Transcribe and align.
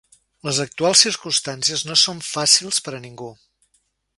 Les 0.47 0.61
actuals 0.63 1.03
circumstàncies 1.07 1.83
no 1.91 1.99
són 2.05 2.25
fàcils, 2.31 2.81
per 2.87 2.95
a 2.97 3.03
ningú. 3.05 3.33